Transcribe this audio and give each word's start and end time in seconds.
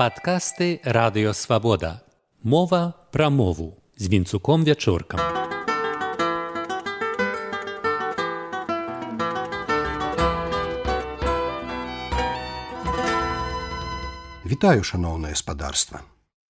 Падкасты 0.00 0.80
радыёвабода. 0.82 2.00
Мова 2.42 2.94
пра 3.12 3.28
мову 3.28 3.76
з 3.98 4.08
вінцуком 4.08 4.64
вячоркам. 4.64 5.20
Вітаю 14.46 14.80
шаноўнае 14.80 15.34
спадарства. 15.36 16.00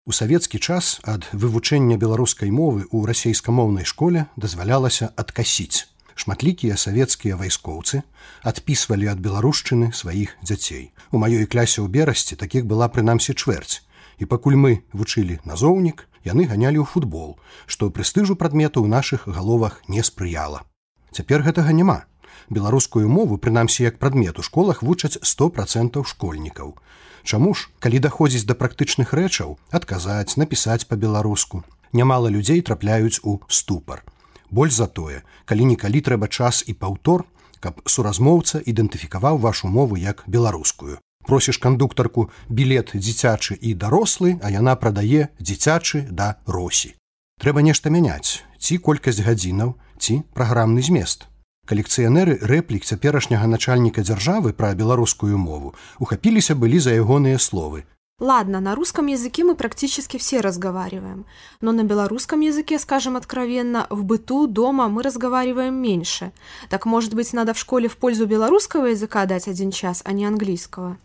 У 0.06 0.14
савецкі 0.14 0.62
час 0.62 1.02
ад 1.02 1.26
вывучэння 1.34 1.98
беларускай 1.98 2.54
мовы 2.54 2.86
ў 2.86 3.02
расейскамоўнай 3.10 3.82
школе 3.82 4.30
дазвалялася 4.38 5.10
адкасіць 5.18 5.90
шматлікія 6.20 6.76
савецкія 6.76 7.36
вайскоўцы 7.40 8.02
адпісвалі 8.50 9.08
ад 9.12 9.20
беларушчыны 9.24 9.88
сваіх 9.96 10.36
дзяцей. 10.44 10.92
У 11.12 11.16
маёй 11.22 11.48
клясе 11.48 11.80
ў 11.80 11.88
берасці 11.88 12.36
такіх 12.36 12.68
была 12.68 12.92
прынамсі 12.92 13.32
чвэрць. 13.32 13.80
І 14.20 14.28
пакуль 14.28 14.60
мы 14.60 14.72
вучылі 14.92 15.40
назоўнік, 15.48 16.04
яны 16.28 16.44
ганялі 16.44 16.84
ў 16.84 16.86
футбол, 16.92 17.40
што 17.64 17.88
прэстыжу 17.88 18.36
прадмету 18.36 18.84
ў 18.84 18.92
нашых 18.92 19.24
галовах 19.24 19.80
не 19.88 20.04
спрыяла. 20.04 20.68
Цяпер 21.16 21.40
гэтага 21.48 21.72
няма. 21.72 22.04
Беларускую 22.52 23.08
мову, 23.08 23.40
прынамсі 23.40 23.88
як 23.88 23.98
прадмет 23.98 24.38
у 24.38 24.44
школах 24.44 24.84
вучаць 24.84 25.16
100 25.16 25.50
процентаў 25.56 26.04
школьнікаў. 26.04 26.76
Чаму 27.24 27.54
ж, 27.54 27.72
калі 27.80 27.98
даходзіць 28.04 28.44
да 28.44 28.54
практычных 28.60 29.16
рэчаў, 29.16 29.56
адказаць, 29.72 30.36
напісаць 30.36 30.84
па-беларуску. 30.84 31.64
Нямала 31.92 32.28
людзей 32.28 32.60
трапляюць 32.60 33.24
у 33.24 33.40
ступар 33.48 34.04
больш 34.50 34.74
за 34.76 34.86
тое 34.86 35.22
калі-нікалі 35.46 36.00
трэба 36.00 36.28
час 36.28 36.64
і 36.66 36.74
паўтор 36.74 37.24
каб 37.60 37.80
суразмоўца 37.84 38.62
ідэнтыфікаваў 38.64 39.38
вашу 39.38 39.68
мову 39.68 39.96
як 39.96 40.24
беларускую. 40.26 40.98
Просіш 41.26 41.58
кандуктарку 41.58 42.30
білет 42.48 42.92
дзіцячы 42.94 43.54
і 43.60 43.74
дарослы 43.74 44.38
а 44.42 44.50
яна 44.50 44.76
прадае 44.76 45.28
дзіцячы 45.38 46.06
да 46.10 46.36
росі. 46.46 46.94
Трэба 47.40 47.60
нешта 47.62 47.92
мяняць 47.92 48.42
ці 48.58 48.78
колькасць 48.78 49.20
гадзінаў 49.20 49.76
ці 49.98 50.22
праграмны 50.32 50.82
змест. 50.82 51.28
Калекцыянеры 51.68 52.40
рэплік 52.50 52.84
цяперашняга 52.84 53.46
начальніка 53.46 54.02
дзяржавы 54.02 54.52
пра 54.52 54.74
беларускую 54.74 55.38
мову. 55.38 55.74
Ухапіліся 56.00 56.56
былі 56.56 56.80
за 56.80 56.96
ягоныя 56.96 57.38
словы 57.38 57.84
Ладно, 58.20 58.60
на 58.60 58.74
русском 58.74 59.06
языке 59.06 59.44
мы 59.44 59.54
практически 59.54 60.18
все 60.18 60.40
разговариваем, 60.40 61.24
но 61.62 61.72
на 61.72 61.84
белорусском 61.84 62.40
языке, 62.40 62.78
скажем 62.78 63.16
откровенно, 63.16 63.86
в 63.88 64.04
быту, 64.04 64.46
дома 64.46 64.88
мы 64.88 65.02
разговариваем 65.02 65.74
меньше. 65.74 66.32
Так, 66.68 66.84
может 66.84 67.14
быть, 67.14 67.32
надо 67.32 67.54
в 67.54 67.58
школе 67.58 67.88
в 67.88 67.96
пользу 67.96 68.26
белорусского 68.26 68.86
языка 68.86 69.24
дать 69.24 69.48
один 69.48 69.70
час, 69.70 70.02
а 70.04 70.12
не 70.12 70.26
английского? 70.26 70.98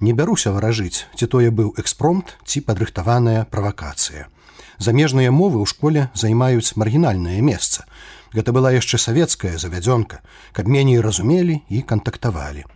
Не 0.00 0.12
бяруся 0.12 0.50
выражыць, 0.50 1.06
ці 1.14 1.26
тое 1.26 1.50
быў 1.50 1.78
экспромт 1.78 2.34
ці 2.44 2.62
падрыхтаваная 2.66 3.46
правакацыя. 3.50 4.26
Замежныя 4.78 5.30
мовы 5.30 5.62
ў 5.62 5.66
школе 5.66 6.10
займаюць 6.14 6.74
маргінальнае 6.74 7.38
месца. 7.42 7.86
Гэта 8.34 8.50
была 8.50 8.74
яшчэ 8.74 8.98
савецкая 8.98 9.58
завядзёнка, 9.58 10.22
каб 10.52 10.66
меней 10.66 10.98
разумелі 11.02 11.62
і 11.70 11.82
кантактавалі. 11.82 12.66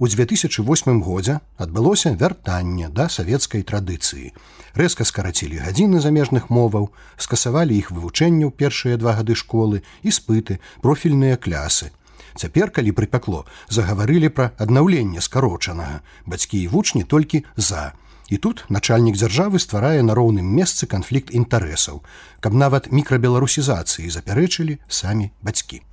У 0.00 0.06
2008 0.06 1.02
годзе 1.02 1.40
адбылося 1.56 2.14
вяртанне 2.14 2.88
да 2.88 3.08
савецкай 3.10 3.64
традыцыі. 3.66 4.30
Рэзка 4.78 5.02
скарацілі 5.02 5.58
гадзіны 5.58 5.98
замежных 5.98 6.50
моваў, 6.54 6.92
скасавалі 7.18 7.74
іх 7.74 7.90
вывучэнне 7.90 8.46
ў 8.46 8.54
першыя 8.54 8.94
два 8.94 9.18
гады 9.18 9.34
школы 9.34 9.82
і 10.06 10.14
спыты, 10.14 10.60
профільныя 10.86 11.34
клясы. 11.34 11.90
Цяпер, 12.38 12.70
калі 12.70 12.94
прыпякло, 12.94 13.42
загаварылі 13.74 14.30
пра 14.30 14.52
аднаўленне 14.62 15.18
скарочанага. 15.18 16.06
Бацькі 16.30 16.62
і 16.62 16.70
вучні 16.70 17.02
толькі 17.02 17.42
за. 17.56 17.90
І 18.30 18.38
тут 18.38 18.66
начальнік 18.70 19.18
дзяржавы 19.18 19.58
стварае 19.58 20.06
на 20.06 20.14
роўным 20.14 20.46
месцы 20.46 20.86
канфлікт 20.86 21.34
інтарэсаў, 21.34 22.04
каб 22.38 22.54
нават 22.54 22.92
мікрабеларусізацыі 22.94 24.14
запярэчылі 24.14 24.78
самі 24.86 25.32
бацькі. 25.42 25.87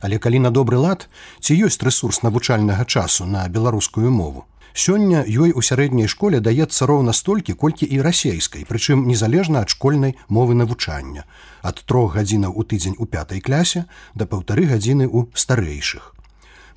Але 0.00 0.18
калі 0.18 0.38
на 0.38 0.50
добры 0.50 0.76
лад, 0.76 1.08
ці 1.40 1.56
ёсць 1.56 1.80
рэсурс 1.82 2.22
навучальнага 2.22 2.84
часу 2.84 3.24
на 3.24 3.48
беларускую 3.48 4.10
мову. 4.10 4.46
Сёння 4.76 5.24
ёй 5.24 5.52
у 5.56 5.62
сярэдняй 5.64 6.04
школе 6.04 6.40
даецца 6.40 6.84
роўна 6.84 7.12
столькі, 7.16 7.54
колькі 7.54 7.86
і 7.88 8.00
расейскай, 8.04 8.66
прычым 8.68 9.06
незалежна 9.08 9.64
ад 9.64 9.72
школьнай 9.72 10.16
мовы 10.28 10.52
навучання, 10.52 11.24
ад 11.62 11.80
трох 11.88 12.20
гадзінаў 12.20 12.52
у 12.52 12.60
тыдзень 12.60 12.98
у 12.98 13.06
пятай 13.06 13.40
клясе 13.40 13.86
да 14.14 14.28
паўтары 14.28 14.68
гадзіны 14.68 15.08
ў 15.08 15.32
старэйшых. 15.32 16.15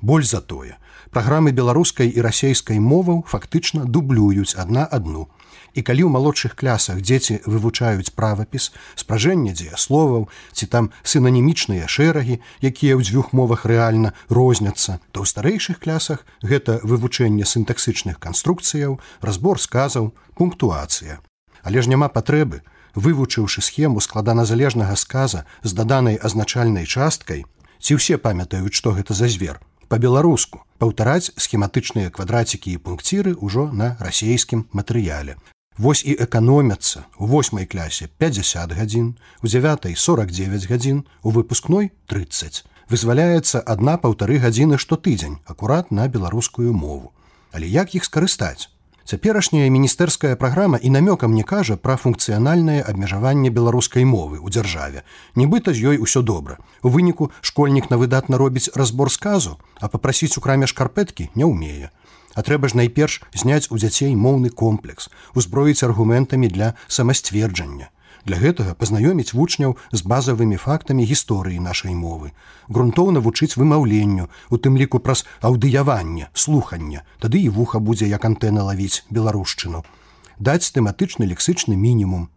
Больш 0.00 0.30
за 0.30 0.40
тое, 0.40 0.78
праграмы 1.10 1.52
беларускай 1.52 2.08
і 2.08 2.24
расейскай 2.24 2.80
моваў 2.80 3.24
фактычна 3.28 3.84
дублююць 3.84 4.56
адна 4.56 4.86
адну, 4.88 5.28
і 5.74 5.82
калі 5.82 6.06
ў 6.06 6.10
малодшых 6.10 6.56
клясах 6.56 7.00
дзеці 7.04 7.40
вывучаюць 7.46 8.14
правапіс 8.16 8.70
спражэнне 8.96 9.52
дзеясловаў 9.54 10.26
ці 10.56 10.66
там 10.72 10.90
сынанімічныя 11.04 11.86
шэрагі 11.86 12.40
якія 12.64 12.96
ў 12.96 13.02
дзвюх 13.06 13.32
мовах 13.36 13.66
рэальна 13.68 14.12
розняцца 14.28 14.98
то 15.12 15.22
ў 15.22 15.26
старэйшых 15.30 15.78
клясах 15.84 16.26
гэта 16.42 16.80
вывучэнне 16.82 17.46
сінтаксычных 17.46 18.18
канструкцыяў 18.18 18.98
разбор 19.20 19.60
сказаў 19.60 20.12
пунктуацыя. 20.34 21.20
Але 21.62 21.82
ж 21.82 21.92
няма 21.92 22.08
патрэбы. 22.08 22.64
Вывучыўшы 22.94 23.62
схему 23.62 24.00
складаназалежнага 24.02 24.96
сказа 24.98 25.46
з 25.62 25.76
даданай 25.78 26.18
азначальнай 26.18 26.90
часткай 26.90 27.46
ці 27.78 28.02
ўсе 28.02 28.18
памятаюць 28.18 28.74
што 28.74 28.96
гэта 28.98 29.14
за 29.14 29.30
звер 29.30 29.62
по-беларуску 29.90 30.64
паўтараць 30.78 31.34
схематычныя 31.36 32.14
квадрацікі 32.14 32.72
і 32.72 32.82
пункціры 32.88 33.34
ўжо 33.36 33.68
на 33.74 33.96
расійскім 33.98 34.68
матэрыяле 34.72 35.36
Вось 35.80 36.02
і 36.04 36.12
эканомяцца 36.12 37.06
у 37.16 37.26
восьмай 37.26 37.64
клясе 37.64 38.08
50 38.18 38.72
гадзін, 38.76 39.14
у 39.42 39.46
9 39.46 39.96
49 39.96 40.66
гадзін, 40.68 41.04
у 41.22 41.30
выпускной 41.30 41.90
30. 42.06 42.64
Вызваляецца 42.90 43.62
адна 43.64 43.96
паўтары 43.96 44.36
гадзіны 44.42 44.76
штотыдзень, 44.76 45.38
акурат 45.46 45.90
на 45.90 46.08
беларускую 46.08 46.74
мову. 46.74 47.12
Але 47.52 47.66
як 47.66 47.94
іх 47.94 48.04
скарыстаць? 48.04 48.68
Цяперашняя 49.10 49.66
міністэрская 49.74 50.36
праграма 50.38 50.78
і 50.78 50.90
намёкам 50.94 51.32
не 51.34 51.42
кажа 51.42 51.74
пра 51.74 51.96
функцыянальнае 51.98 52.78
абмежаванне 52.92 53.50
беларускай 53.50 54.06
мовы 54.06 54.38
ў 54.38 54.54
дзяржаве. 54.54 55.02
Нібыта 55.34 55.74
з 55.74 55.82
ёй 55.82 55.96
усё 55.98 56.22
добра. 56.22 56.62
У 56.86 56.94
выніку 56.94 57.26
школьнік 57.42 57.90
на 57.90 57.98
выдатна 57.98 58.38
робіць 58.38 58.70
разбор 58.78 59.10
сказу, 59.10 59.58
а 59.82 59.90
папрасіць 59.90 60.38
у 60.38 60.44
краме 60.46 60.70
шкарпэткі 60.70 61.26
не 61.34 61.42
ўмее. 61.42 61.90
А 62.38 62.46
трэба 62.46 62.70
ж 62.70 62.78
найперш 62.78 63.18
зняць 63.34 63.66
у 63.74 63.82
дзяцей 63.82 64.14
моўны 64.14 64.54
комплекс, 64.54 65.10
узброіць 65.34 65.82
аргументамі 65.82 66.46
для 66.46 66.78
самасцверджання. 66.86 67.90
Для 68.24 68.36
гэтага 68.36 68.74
пазнаёміць 68.76 69.32
вучняў 69.32 69.76
з 69.92 70.00
базавымі 70.04 70.56
фактамі 70.60 71.06
гісторыі 71.08 71.60
нашай 71.64 71.94
мовы. 71.96 72.32
Грунтоўна 72.68 73.20
вучыць 73.24 73.56
вымаўленню, 73.56 74.28
у 74.50 74.56
тым 74.56 74.76
ліку 74.76 75.00
праз 75.00 75.24
аўдыяванне, 75.40 76.28
слухання, 76.34 77.02
тады 77.18 77.40
і 77.40 77.48
вуха 77.48 77.80
будзе 77.80 78.08
як 78.08 78.24
антэна 78.24 78.68
лавіць 78.68 79.04
беларушчыну. 79.08 79.82
Даць 80.38 80.72
тэматычны 80.76 81.24
лексычны 81.32 81.76
мінімум. 81.76 82.28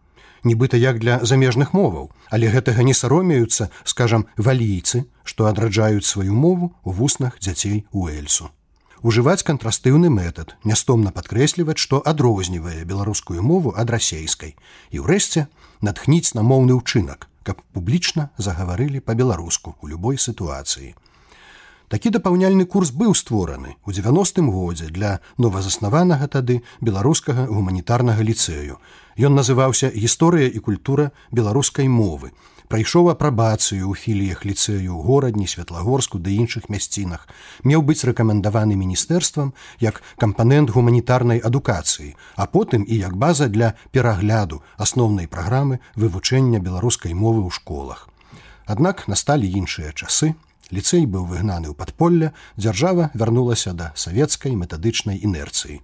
Нібыта 0.44 0.76
як 0.76 0.98
для 1.00 1.20
замежных 1.24 1.72
моваў, 1.72 2.10
але 2.28 2.48
гэтага 2.48 2.84
не 2.84 2.96
саромеюцца, 2.96 3.70
скажам, 3.84 4.26
валійцы, 4.36 5.04
што 5.24 5.48
адраджаюць 5.52 6.08
сваю 6.08 6.32
мову 6.32 6.72
ў 6.84 6.92
вуснах 6.96 7.40
дзяцей 7.40 7.84
у 7.92 8.08
эльсу 8.08 8.52
ужываць 9.04 9.44
кантрастыўны 9.44 10.08
метад, 10.08 10.56
нястомна 10.64 11.12
падкрэсліваць, 11.12 11.78
што 11.78 12.00
адрознівае 12.12 12.88
беларускую 12.88 13.44
мову 13.44 13.74
ад 13.76 13.92
расейскай. 13.92 14.56
І 14.90 15.04
ўрэшце 15.04 15.46
натхніць 15.84 16.32
на 16.34 16.42
моўны 16.42 16.80
ўчынак, 16.80 17.28
каб 17.44 17.60
публічна 17.76 18.30
загаварылі 18.40 19.04
па-беларуску 19.04 19.76
у 19.84 19.92
любой 19.92 20.16
сітуацыі. 20.16 20.96
Такі 21.88 22.10
дапаўняльны 22.16 22.64
курс 22.64 22.90
быў 22.90 23.12
створаны 23.14 23.76
ў 23.84 23.90
90-м 23.92 24.48
годзе 24.50 24.88
для 24.88 25.20
новазаснаванага 25.36 26.26
тады 26.28 26.62
беларускага 26.80 27.46
гуманітарнага 27.50 28.24
ліцэю. 28.24 28.80
Ён 29.20 29.36
называўся 29.36 29.92
гісторыя 29.92 30.48
і 30.48 30.58
культура 30.58 31.12
беларускай 31.30 31.88
мовы 31.88 32.32
прайшоў 32.68 33.10
апрабацыю 33.12 33.86
ў 33.86 33.94
філіях 33.94 34.44
ліцэю 34.48 34.96
горадні 35.04 35.46
светлагорску 35.46 36.18
ды 36.18 36.34
іншых 36.42 36.66
мясцінах. 36.72 37.28
Меў 37.62 37.84
быць 37.84 38.02
рэкамендаваны 38.08 38.74
міністэрствам 38.80 39.52
як 39.84 40.00
кампанент 40.16 40.72
гуманітарнай 40.74 41.38
адукацыі 41.38 42.16
а 42.34 42.48
потым 42.48 42.82
і 42.88 42.98
як 42.98 43.16
база 43.16 43.46
для 43.46 43.74
перагляду 43.92 44.62
асноўнай 44.80 45.28
праграмы 45.28 45.78
вывучэння 45.94 46.58
беларускай 46.58 47.14
мовы 47.14 47.44
ў 47.44 47.50
школах. 47.52 48.08
Аднак 48.66 49.06
насталі 49.12 49.46
іншыя 49.46 49.92
часы 49.92 50.34
ліцэй 50.71 51.05
быў 51.05 51.25
выгнаны 51.29 51.69
ў 51.69 51.75
падполля 51.75 52.31
дзяржава 52.57 53.09
вярнулася 53.13 53.73
да 53.73 53.91
савецкай 53.95 54.55
метадычнай 54.55 55.21
інерцыі 55.29 55.79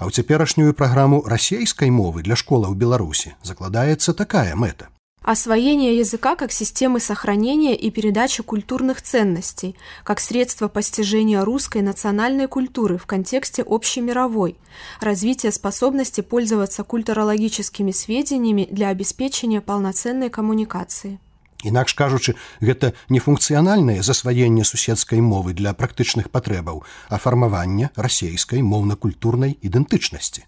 а 0.00 0.08
ў 0.08 0.10
цяперашнюю 0.10 0.72
праграму 0.74 1.20
расейскай 1.34 1.90
мовы 1.90 2.24
для 2.26 2.38
школаў 2.42 2.74
беларусі 2.74 3.36
закладаецца 3.42 4.16
такая 4.24 4.56
мэта 4.56 4.90
Освоение 5.22 5.98
языка 5.98 6.34
как 6.34 6.50
системы 6.50 6.98
сохранения 6.98 7.76
и 7.76 7.90
передачи 7.90 8.42
культурных 8.42 9.02
ценностей, 9.02 9.76
как 10.02 10.18
средство 10.18 10.68
постижения 10.68 11.44
русской 11.44 11.82
национальной 11.82 12.48
культуры 12.48 12.96
в 12.96 13.04
контексте 13.04 13.62
общемировой, 13.62 14.56
развитие 14.98 15.52
способности 15.52 16.22
пользоваться 16.22 16.84
культурологическими 16.84 17.90
сведениями 17.90 18.66
для 18.70 18.88
обеспечения 18.88 19.60
полноценной 19.60 20.30
коммуникации. 20.30 21.20
Інакш 21.65 21.95
кажучы, 21.97 22.35
гэта 22.61 22.93
не 23.09 23.19
функцыянальнае 23.19 24.03
засваенне 24.05 24.63
суседскай 24.63 25.19
мовы 25.19 25.57
для 25.57 25.73
практычных 25.73 26.29
патрэбаў, 26.29 26.83
а 27.09 27.17
фармаванне 27.17 27.89
расейскай 27.95 28.61
моўна-культурнай 28.61 29.57
ідэнтычнасці. 29.65 30.45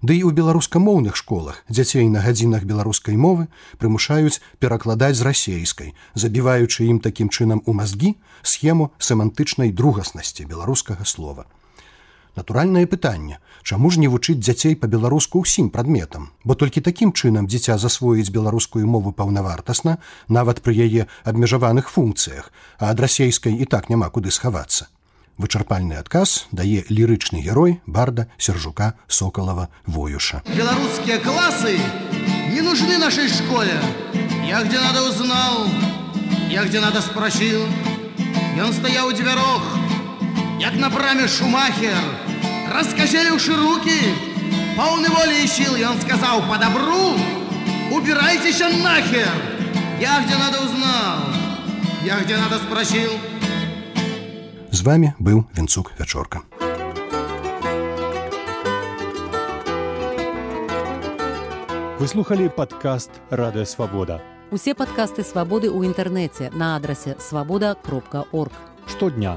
Ды 0.00 0.16
і 0.16 0.22
ў 0.24 0.32
беларускамоўных 0.32 1.18
школах 1.18 1.60
дзяцей 1.68 2.06
на 2.08 2.22
гадзінах 2.24 2.62
беларускай 2.64 3.18
мовы 3.20 3.50
прымушаюць 3.82 4.40
перакладаць 4.62 5.18
з 5.18 5.26
расейскай, 5.26 5.92
забіваючы 6.14 6.86
ім 6.86 7.02
такім 7.04 7.28
чынам 7.28 7.60
у 7.66 7.74
мазгі 7.76 8.14
схему 8.40 8.94
семантычнай 8.96 9.74
другаснасці 9.76 10.46
беларускага 10.46 11.04
слова. 11.04 11.44
Натуральнае 12.36 12.86
пытанне, 12.86 13.38
чаму 13.62 13.90
ж 13.90 13.98
не 13.98 14.08
вучыць 14.08 14.38
дзяцей 14.38 14.76
па-беларуску 14.76 15.42
ўсім 15.42 15.70
прадметам, 15.74 16.30
бо 16.44 16.54
толькі 16.54 16.80
такім 16.80 17.12
чынам 17.12 17.50
дзіця 17.50 17.78
засвоіць 17.78 18.30
беларускую 18.30 18.86
мову 18.86 19.12
паўнавартасна, 19.12 19.98
нават 20.28 20.62
пры 20.62 20.74
яе 20.74 21.06
абмежаваных 21.24 21.90
функцыях, 21.90 22.52
а 22.78 22.90
ад 22.94 23.00
расейскай 23.00 23.54
і 23.54 23.64
так 23.64 23.90
няма 23.90 24.08
куды 24.08 24.30
схавацца. 24.30 24.88
Вычарпальны 25.40 25.96
адказ 25.96 26.46
дае 26.52 26.84
лірычны 26.88 27.40
герой 27.40 27.80
барда 27.86 28.28
сержука 28.36 28.94
соколова 29.08 29.70
воюша. 29.86 30.42
Беларускія 30.52 31.18
класы 31.18 31.78
не 32.52 32.60
нужны 32.60 32.98
нашей 32.98 33.28
школе. 33.28 33.80
Я 34.46 34.62
где 34.64 34.78
надо 34.78 35.08
узнал 35.08 35.66
я 36.50 36.64
где 36.64 36.80
надо 36.80 37.00
спросил 37.00 37.62
ён 38.58 38.72
стаяў 38.72 39.06
у 39.06 39.12
дзвярох 39.12 39.79
як 40.60 40.76
на 40.76 40.90
браме 40.92 41.24
шумахер 41.24 41.96
раскажеліўшы 42.68 43.56
руки 43.56 43.96
паўны 44.76 45.08
волі 45.08 45.38
і 45.40 45.48
сил 45.48 45.72
ён 45.80 45.96
сказаў 46.04 46.44
по 46.50 46.58
добру 46.60 47.16
убирайтеся 47.96 48.68
нахер 48.68 49.32
я 50.04 50.20
где 50.20 50.36
надо 50.36 50.60
узнал 50.60 51.24
я 52.04 52.20
где 52.20 52.36
надо 52.36 52.58
спросил 52.58 53.10
З 54.70 54.82
вами 54.82 55.14
быў 55.18 55.44
вінцук 55.56 55.92
вячорка. 55.98 56.40
Выслухалі 61.98 62.48
падкаст 62.48 63.10
радыё 63.28 63.66
свабода. 63.66 64.22
Усе 64.50 64.72
падкасты 64.72 65.20
свабоды 65.20 65.68
ў 65.68 65.84
інтэрнэце 65.84 66.48
на 66.56 66.76
адрасе 66.76 67.16
свабода 67.20 67.76
кропка 67.76 68.24
орг. 68.32 68.56
Штодня, 68.88 69.36